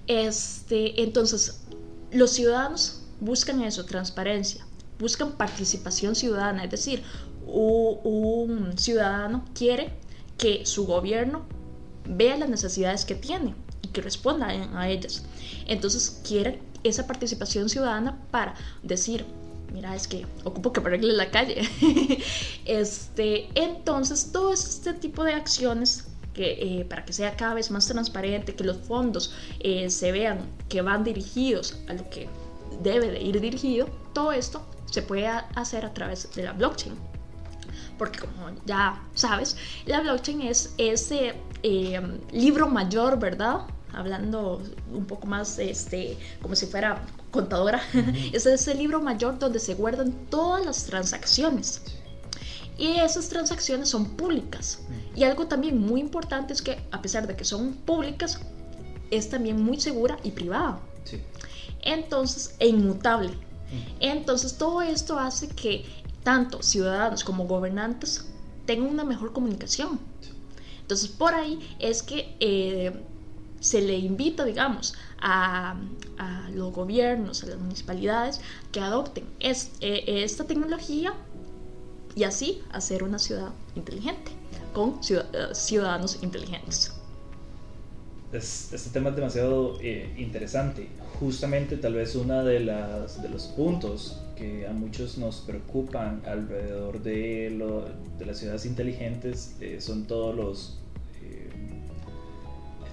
Este, 0.07 1.03
entonces, 1.03 1.63
los 2.13 2.31
ciudadanos 2.31 3.03
buscan 3.21 3.63
eso, 3.63 3.85
transparencia, 3.85 4.67
buscan 4.99 5.33
participación 5.33 6.15
ciudadana, 6.15 6.65
es 6.65 6.71
decir, 6.71 7.03
un 7.47 8.77
ciudadano 8.77 9.45
quiere 9.55 9.93
que 10.37 10.67
su 10.67 10.85
gobierno 10.87 11.43
vea 12.09 12.37
las 12.37 12.49
necesidades 12.49 13.05
que 13.05 13.15
tiene 13.15 13.55
que 13.97 14.03
responda 14.03 14.49
a 14.49 14.89
ellas. 14.91 15.23
Entonces 15.67 16.21
quiere 16.29 16.61
esa 16.85 17.07
participación 17.07 17.71
ciudadana 17.71 18.21
para 18.31 18.55
decir, 18.83 19.25
mira, 19.73 19.97
es 19.97 20.07
que 20.07 20.27
ocupo 20.45 20.71
que 20.71 20.81
arregle 20.81 21.15
la 21.15 21.31
calle. 21.31 21.63
este, 22.67 23.49
entonces, 23.55 24.33
todo 24.33 24.53
este 24.53 24.93
tipo 24.93 25.25
de 25.25 25.33
acciones 25.33 26.09
que, 26.35 26.81
eh, 26.81 26.85
para 26.85 27.07
que 27.07 27.15
sea 27.15 27.35
cada 27.37 27.55
vez 27.55 27.71
más 27.71 27.87
transparente, 27.87 28.55
que 28.55 28.65
los 28.65 28.77
fondos 28.77 29.33
eh, 29.61 29.89
se 29.89 30.13
vean 30.13 30.41
que 30.69 30.83
van 30.83 31.03
dirigidos 31.03 31.79
a 31.89 31.95
lo 31.95 32.11
que 32.11 32.29
debe 32.83 33.11
de 33.11 33.23
ir 33.23 33.41
dirigido, 33.41 33.89
todo 34.13 34.33
esto 34.33 34.61
se 34.91 35.01
puede 35.01 35.27
hacer 35.27 35.87
a 35.87 35.95
través 35.95 36.31
de 36.35 36.43
la 36.43 36.53
blockchain 36.53 36.95
porque 37.99 38.19
como 38.19 38.51
ya 38.67 39.01
sabes, 39.15 39.57
la 39.87 40.01
blockchain 40.01 40.43
es 40.43 40.75
ese 40.77 41.35
eh, 41.63 42.21
libro 42.33 42.69
mayor, 42.69 43.19
¿verdad? 43.19 43.67
Hablando 43.97 44.63
un 44.93 45.07
poco 45.07 45.27
más 45.27 45.59
este, 45.59 46.17
como 46.43 46.55
si 46.55 46.67
fuera 46.67 47.05
contadora, 47.31 47.81
es 48.33 48.47
ese 48.47 48.75
libro 48.75 49.01
mayor 49.01 49.39
donde 49.39 49.59
se 49.59 49.75
guardan 49.75 50.13
todas 50.31 50.65
las 50.65 50.85
transacciones. 50.85 51.83
Y 52.79 52.99
esas 52.99 53.29
transacciones 53.29 53.89
son 53.89 54.05
públicas. 54.17 54.81
Y 55.15 55.25
algo 55.25 55.47
también 55.47 55.81
muy 55.81 56.01
importante 56.01 56.53
es 56.53 56.61
que 56.61 56.79
a 56.91 57.01
pesar 57.01 57.27
de 57.27 57.35
que 57.35 57.45
son 57.45 57.73
públicas, 57.73 58.39
es 59.11 59.31
también 59.31 59.63
muy 59.63 59.81
segura 59.81 60.19
y 60.23 60.31
privada. 60.33 60.81
Entonces, 61.83 62.55
e 62.59 62.69
inmutable. 62.69 63.31
Entonces, 64.01 64.59
todo 64.59 64.83
esto 64.83 65.19
hace 65.19 65.49
que 65.49 65.85
tanto 66.23 66.63
ciudadanos 66.63 67.25
como 67.25 67.47
gobernantes 67.47 68.27
tengan 68.67 68.91
una 68.91 69.05
mejor 69.05 69.33
comunicación. 69.33 70.01
Entonces, 70.81 71.09
por 71.09 71.35
ahí 71.35 71.77
es 71.79 72.03
que 72.03 72.37
eh, 72.41 72.93
se 73.67 73.81
le 73.81 73.97
invita, 73.97 74.45
digamos, 74.45 74.95
a, 75.21 75.77
los 76.55 76.73
gobiernos, 76.73 77.43
a 77.43 77.47
las 77.49 77.59
municipalidades, 77.59 78.41
que 78.73 78.81
adopten 78.81 79.25
eh, 79.41 80.05
esta 80.07 80.45
tecnología 80.45 81.13
y 82.15 82.23
así 82.25 82.63
hacer 82.73 83.03
una 83.03 83.19
ciudad 83.19 83.51
inteligente, 83.75 84.31
con 84.73 85.01
eh, 85.11 85.23
ciudadanos 85.53 86.23
inteligentes. 86.23 86.93
este 88.33 88.91
tema 88.91 89.11
es 89.11 89.17
demasiado 89.17 89.79
interesante. 90.17 90.89
Justamente 91.19 91.77
tal 91.77 91.95
vez 91.95 92.15
uno 92.15 92.45
de, 92.45 92.61
de 92.61 93.29
los 93.29 93.47
puntos 93.57 94.19
que 94.37 94.67
a 94.67 94.73
muchos 94.73 95.19
nos 95.19 95.41
preocupan 95.41 96.23
alrededor 96.27 97.03
de, 97.03 97.51
lo, 97.51 97.87
de 98.19 98.27
las 98.27 98.39
ciudades 98.39 98.67
inteligentes 98.67 99.57
eh, 99.61 99.81
son 99.81 100.07
todos 100.07 100.37
los 100.37 100.79
eh, 100.79 100.86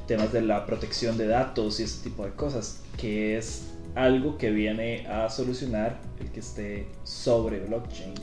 temas 0.07 0.31
de 0.31 0.41
la 0.41 0.65
protección 0.65 1.17
de 1.17 1.27
datos 1.27 1.79
y 1.79 1.83
ese 1.83 2.03
tipo 2.03 2.25
de 2.25 2.31
cosas, 2.31 2.81
que 2.97 3.37
es 3.37 3.73
algo 3.95 4.37
que 4.37 4.51
viene 4.51 5.07
a 5.07 5.29
solucionar 5.29 5.99
el 6.19 6.31
que 6.31 6.39
esté 6.39 6.87
sobre 7.03 7.59
blockchain. 7.59 8.13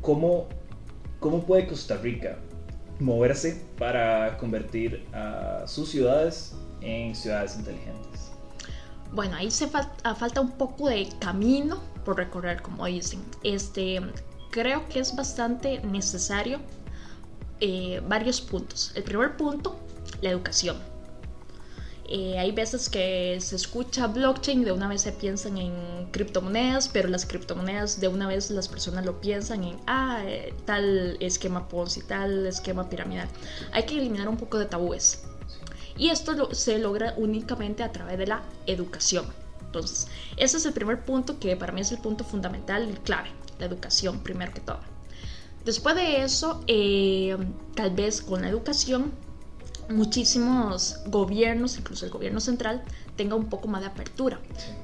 ¿Cómo, 0.00 0.48
¿Cómo 1.20 1.44
puede 1.44 1.66
Costa 1.66 1.96
Rica 1.96 2.38
moverse 3.00 3.62
para 3.78 4.36
convertir 4.38 5.06
a 5.12 5.64
sus 5.66 5.90
ciudades 5.90 6.54
en 6.80 7.14
ciudades 7.14 7.56
inteligentes? 7.56 8.32
Bueno, 9.12 9.36
ahí 9.36 9.50
se 9.50 9.68
falta 9.68 10.40
un 10.40 10.50
poco 10.52 10.88
de 10.88 11.08
camino 11.20 11.80
por 12.04 12.16
recorrer, 12.16 12.62
como 12.62 12.86
dicen. 12.86 13.20
Este, 13.42 14.00
creo 14.50 14.88
que 14.88 15.00
es 15.00 15.14
bastante 15.14 15.80
necesario 15.80 16.58
eh, 17.60 18.02
varios 18.06 18.40
puntos. 18.40 18.92
El 18.94 19.04
primer 19.04 19.36
punto, 19.36 19.76
la 20.20 20.30
educación. 20.30 20.76
Eh, 22.08 22.38
hay 22.38 22.52
veces 22.52 22.88
que 22.88 23.36
se 23.40 23.56
escucha 23.56 24.06
blockchain, 24.06 24.64
de 24.64 24.70
una 24.70 24.86
vez 24.86 25.02
se 25.02 25.12
piensan 25.12 25.58
en 25.58 26.08
criptomonedas, 26.12 26.88
pero 26.88 27.08
las 27.08 27.26
criptomonedas 27.26 28.00
de 28.00 28.06
una 28.06 28.28
vez 28.28 28.50
las 28.50 28.68
personas 28.68 29.04
lo 29.04 29.20
piensan 29.20 29.64
en, 29.64 29.76
ah, 29.88 30.22
eh, 30.24 30.54
tal 30.64 31.16
esquema 31.18 31.68
Ponzi, 31.68 32.02
tal 32.02 32.46
esquema 32.46 32.88
piramidal. 32.88 33.28
Hay 33.72 33.84
que 33.86 33.98
eliminar 33.98 34.28
un 34.28 34.36
poco 34.36 34.58
de 34.58 34.66
tabúes. 34.66 35.24
Y 35.98 36.10
esto 36.10 36.54
se 36.54 36.78
logra 36.78 37.14
únicamente 37.16 37.82
a 37.82 37.90
través 37.90 38.18
de 38.18 38.26
la 38.26 38.42
educación. 38.66 39.26
Entonces, 39.64 40.06
ese 40.36 40.58
es 40.58 40.66
el 40.66 40.72
primer 40.72 41.04
punto 41.04 41.40
que 41.40 41.56
para 41.56 41.72
mí 41.72 41.80
es 41.80 41.90
el 41.90 41.98
punto 41.98 42.22
fundamental 42.22 42.88
y 42.88 42.94
clave, 42.98 43.30
la 43.58 43.66
educación 43.66 44.20
primero 44.20 44.52
que 44.52 44.60
todo. 44.60 44.78
Después 45.64 45.96
de 45.96 46.22
eso, 46.22 46.62
eh, 46.68 47.36
tal 47.74 47.90
vez 47.90 48.22
con 48.22 48.42
la 48.42 48.48
educación, 48.48 49.12
muchísimos 49.88 51.00
gobiernos, 51.06 51.78
incluso 51.78 52.04
el 52.04 52.10
gobierno 52.10 52.40
central, 52.40 52.82
tenga 53.16 53.34
un 53.34 53.46
poco 53.46 53.68
más 53.68 53.80
de 53.80 53.88
apertura. 53.88 54.40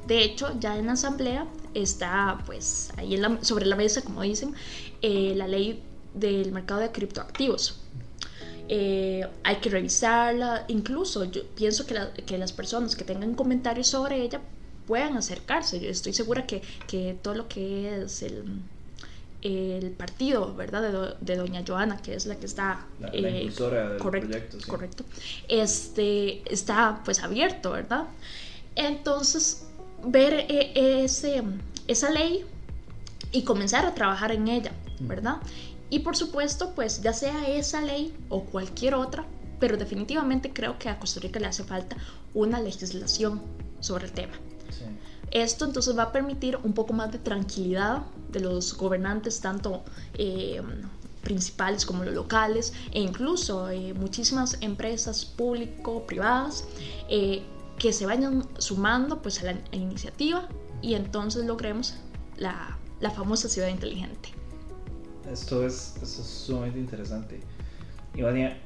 De 0.06 0.22
hecho, 0.22 0.58
ya 0.58 0.76
en 0.76 0.86
la 0.86 0.92
asamblea 0.92 1.46
está, 1.74 2.42
pues, 2.46 2.90
ahí 2.96 3.20
sobre 3.42 3.66
la 3.66 3.76
mesa, 3.76 4.02
como 4.02 4.22
dicen, 4.22 4.54
eh, 5.00 5.34
la 5.36 5.46
ley 5.46 5.82
del 6.14 6.52
mercado 6.52 6.80
de 6.80 6.90
criptoactivos. 6.90 7.80
Eh, 8.68 9.26
hay 9.42 9.56
que 9.56 9.68
revisarla, 9.68 10.64
incluso 10.68 11.24
yo 11.24 11.42
pienso 11.54 11.84
que, 11.86 11.94
que, 12.24 12.38
las 12.38 12.52
personas 12.52 12.96
que 12.96 13.04
tengan 13.04 13.34
comentarios 13.34 13.88
sobre 13.88 14.22
ella 14.22 14.40
puedan 14.86 15.16
acercarse. 15.16 15.80
Yo 15.80 15.90
estoy 15.90 16.12
segura 16.12 16.46
que, 16.46 16.62
que 16.86 17.18
todo 17.20 17.34
lo 17.34 17.48
que 17.48 18.02
es 18.02 18.22
el 18.22 18.44
el 19.42 19.90
partido, 19.90 20.54
¿verdad? 20.54 21.16
De, 21.20 21.36
doña 21.36 21.62
Joana, 21.66 22.00
que 22.00 22.14
es 22.14 22.26
la 22.26 22.36
que 22.36 22.46
está... 22.46 22.86
La, 23.00 23.08
eh, 23.08 23.22
del 23.22 23.54
correcto, 23.54 24.10
proyecto, 24.10 24.58
correcto. 24.66 25.04
Este, 25.48 26.42
está 26.52 27.02
pues 27.04 27.22
abierto, 27.22 27.72
¿verdad? 27.72 28.04
Entonces, 28.76 29.66
ver 30.04 30.46
e, 30.48 31.04
ese, 31.04 31.42
esa 31.88 32.10
ley 32.10 32.44
y 33.32 33.42
comenzar 33.42 33.84
a 33.84 33.94
trabajar 33.94 34.30
en 34.32 34.46
ella, 34.48 34.72
¿verdad? 35.00 35.36
Y 35.90 36.00
por 36.00 36.16
supuesto, 36.16 36.72
pues 36.74 37.02
ya 37.02 37.12
sea 37.12 37.48
esa 37.48 37.82
ley 37.82 38.14
o 38.28 38.44
cualquier 38.44 38.94
otra, 38.94 39.26
pero 39.58 39.76
definitivamente 39.76 40.52
creo 40.52 40.78
que 40.78 40.88
a 40.88 40.98
Costa 40.98 41.20
Rica 41.20 41.40
le 41.40 41.46
hace 41.46 41.64
falta 41.64 41.96
una 42.32 42.60
legislación 42.60 43.42
sobre 43.80 44.06
el 44.06 44.12
tema. 44.12 44.34
Sí. 44.70 44.84
Esto 45.32 45.64
entonces 45.64 45.96
va 45.96 46.04
a 46.04 46.12
permitir 46.12 46.58
un 46.62 46.72
poco 46.74 46.92
más 46.92 47.10
de 47.10 47.18
tranquilidad 47.18 48.02
de 48.32 48.40
los 48.40 48.76
gobernantes, 48.76 49.40
tanto 49.40 49.84
eh, 50.14 50.60
principales 51.22 51.86
como 51.86 52.04
los 52.04 52.14
locales, 52.14 52.72
e 52.92 53.00
incluso 53.00 53.70
eh, 53.70 53.94
muchísimas 53.94 54.58
empresas 54.60 55.24
público-privadas 55.24 56.64
eh, 57.08 57.42
que 57.78 57.92
se 57.92 58.06
vayan 58.06 58.46
sumando 58.58 59.22
pues, 59.22 59.40
a 59.42 59.52
la 59.52 59.54
iniciativa 59.72 60.48
y 60.80 60.94
entonces 60.94 61.44
logremos 61.44 61.94
la, 62.36 62.76
la 63.00 63.10
famosa 63.10 63.48
ciudad 63.48 63.68
inteligente. 63.68 64.30
Esto 65.30 65.64
es, 65.64 65.94
esto 66.02 66.22
es 66.22 66.26
sumamente 66.26 66.80
interesante. 66.80 67.40
Ivania, 68.14 68.60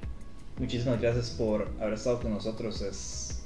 muchísimas 0.58 1.00
gracias 1.00 1.30
por 1.30 1.70
haber 1.80 1.94
estado 1.94 2.20
con 2.20 2.32
nosotros. 2.32 2.80
Es 2.80 3.42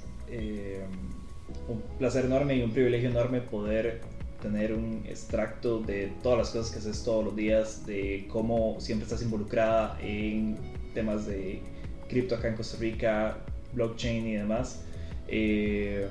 un 1.69 1.83
placer 1.99 2.25
enorme 2.25 2.57
y 2.57 2.63
un 2.63 2.71
privilegio 2.71 3.11
enorme 3.11 3.41
poder 3.41 4.01
tener 4.41 4.73
un 4.73 5.03
extracto 5.07 5.81
de 5.81 6.13
todas 6.23 6.39
las 6.39 6.51
cosas 6.51 6.73
que 6.73 6.79
haces 6.79 7.03
todos 7.03 7.25
los 7.25 7.37
días, 7.37 7.87
de 7.87 8.27
cómo 8.29 8.77
siempre 8.81 9.05
estás 9.05 9.23
involucrada 9.23 9.99
en 10.01 10.57
temas 10.95 11.27
de 11.27 11.61
cripto 12.09 12.35
acá 12.35 12.49
en 12.49 12.57
Costa 12.57 12.79
Rica, 12.79 13.39
blockchain 13.75 14.27
y 14.27 14.35
demás. 14.35 14.83
Eh, 15.29 16.07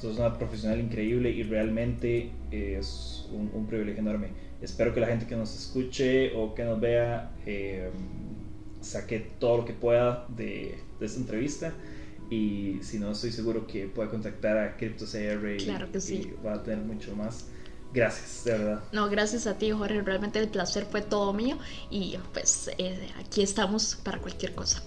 sos 0.00 0.18
una 0.18 0.36
profesional 0.36 0.80
increíble 0.80 1.30
y 1.30 1.42
realmente 1.42 2.30
es 2.50 3.28
un, 3.32 3.66
privilegio 3.66 4.00
enorme. 4.00 4.28
Espero 4.60 4.94
que 4.94 5.00
la 5.00 5.06
gente 5.06 5.26
que 5.26 5.36
nos 5.36 5.54
escuche 5.54 6.34
o 6.36 6.54
que 6.54 6.64
nos 6.64 6.80
vea 6.80 7.32
eh, 7.46 7.90
saque 8.80 9.26
todo 9.38 9.58
lo 9.58 9.64
que 9.64 9.72
pueda 9.72 10.26
de, 10.36 10.74
de 10.98 11.06
esta 11.06 11.20
entrevista 11.20 11.72
y 12.32 12.78
si 12.82 12.98
no 12.98 13.12
estoy 13.12 13.30
seguro 13.30 13.66
que 13.66 13.86
pueda 13.88 14.08
contactar 14.08 14.56
a 14.56 14.76
CryptoCR 14.78 15.56
claro 15.58 15.92
que 15.92 16.00
sí. 16.00 16.32
va 16.44 16.54
a 16.54 16.62
tener 16.62 16.82
mucho 16.82 17.14
más. 17.14 17.48
Gracias, 17.92 18.44
de 18.44 18.52
verdad. 18.52 18.80
No, 18.92 19.08
gracias 19.08 19.46
a 19.46 19.58
ti, 19.58 19.70
Jorge. 19.70 20.00
Realmente 20.02 20.38
el 20.38 20.48
placer 20.48 20.86
fue 20.90 21.02
todo 21.02 21.32
mío 21.32 21.58
y 21.90 22.18
pues 22.32 22.70
eh, 22.78 23.10
aquí 23.20 23.42
estamos 23.42 23.96
para 23.96 24.18
cualquier 24.18 24.54
cosa. 24.54 24.82